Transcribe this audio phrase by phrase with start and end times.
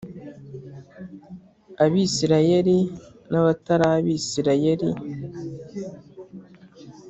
[1.85, 2.77] Abisirayeli
[3.31, 4.89] n abatari Abisirayeli